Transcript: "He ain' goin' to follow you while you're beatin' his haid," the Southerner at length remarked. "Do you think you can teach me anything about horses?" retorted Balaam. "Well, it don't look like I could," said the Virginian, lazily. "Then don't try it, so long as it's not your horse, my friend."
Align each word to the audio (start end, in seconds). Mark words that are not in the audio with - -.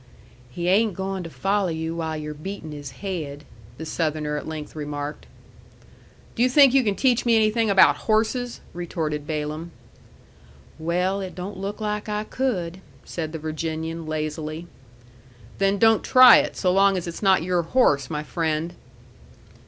"He 0.49 0.67
ain' 0.67 0.93
goin' 0.93 1.21
to 1.21 1.29
follow 1.29 1.67
you 1.69 1.97
while 1.97 2.17
you're 2.17 2.33
beatin' 2.33 2.71
his 2.71 2.89
haid," 3.05 3.43
the 3.77 3.85
Southerner 3.85 4.35
at 4.35 4.47
length 4.47 4.75
remarked. 4.75 5.27
"Do 6.33 6.41
you 6.41 6.49
think 6.49 6.73
you 6.73 6.83
can 6.83 6.95
teach 6.95 7.23
me 7.23 7.35
anything 7.35 7.69
about 7.69 7.97
horses?" 8.09 8.61
retorted 8.73 9.27
Balaam. 9.27 9.69
"Well, 10.79 11.21
it 11.21 11.35
don't 11.35 11.57
look 11.57 11.79
like 11.79 12.09
I 12.09 12.23
could," 12.23 12.81
said 13.05 13.31
the 13.31 13.37
Virginian, 13.37 14.07
lazily. 14.07 14.65
"Then 15.59 15.77
don't 15.77 16.03
try 16.03 16.37
it, 16.37 16.57
so 16.57 16.73
long 16.73 16.97
as 16.97 17.05
it's 17.05 17.21
not 17.21 17.43
your 17.43 17.61
horse, 17.61 18.09
my 18.09 18.23
friend." 18.23 18.73